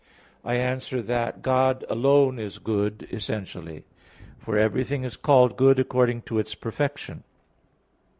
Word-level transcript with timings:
I 0.43 0.55
answer 0.55 0.99
that, 1.03 1.43
God 1.43 1.85
alone 1.87 2.39
is 2.39 2.57
good 2.57 3.07
essentially. 3.11 3.83
For 4.39 4.57
everything 4.57 5.03
is 5.03 5.15
called 5.15 5.57
good 5.57 5.77
according 5.79 6.23
to 6.23 6.39
its 6.39 6.55
perfection. 6.55 7.23